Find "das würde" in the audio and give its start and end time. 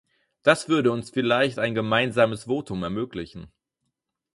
0.41-0.91